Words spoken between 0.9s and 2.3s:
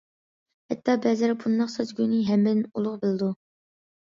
بەزىلەر بۇنداق سەزگۈنى